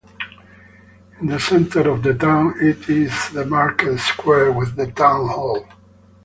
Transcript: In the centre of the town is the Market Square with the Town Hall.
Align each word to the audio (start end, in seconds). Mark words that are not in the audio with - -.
In 1.19 1.27
the 1.27 1.39
centre 1.39 1.87
of 1.87 2.01
the 2.01 2.15
town 2.15 2.55
is 2.59 3.29
the 3.33 3.45
Market 3.45 3.99
Square 3.99 4.53
with 4.53 4.75
the 4.75 4.87
Town 4.91 5.27
Hall. 5.27 5.63